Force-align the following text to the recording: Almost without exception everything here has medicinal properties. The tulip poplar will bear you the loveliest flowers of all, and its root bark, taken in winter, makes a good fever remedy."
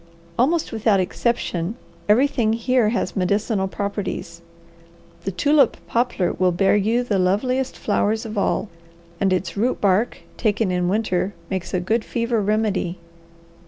Almost 0.35 0.71
without 0.71 0.99
exception 0.99 1.75
everything 2.09 2.53
here 2.53 2.89
has 2.89 3.15
medicinal 3.15 3.67
properties. 3.67 4.41
The 5.25 5.31
tulip 5.31 5.77
poplar 5.85 6.33
will 6.33 6.51
bear 6.51 6.75
you 6.75 7.03
the 7.03 7.19
loveliest 7.19 7.77
flowers 7.77 8.25
of 8.25 8.35
all, 8.35 8.67
and 9.19 9.31
its 9.31 9.55
root 9.55 9.79
bark, 9.79 10.17
taken 10.37 10.71
in 10.71 10.89
winter, 10.89 11.35
makes 11.51 11.71
a 11.71 11.79
good 11.79 12.03
fever 12.03 12.41
remedy." 12.41 12.97